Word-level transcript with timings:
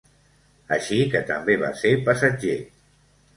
Així 0.77 0.97
que 1.11 1.21
també 1.31 1.57
va 1.65 1.69
ser 1.83 1.93
passatger. 2.09 2.57